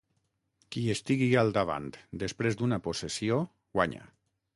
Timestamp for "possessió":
2.87-3.37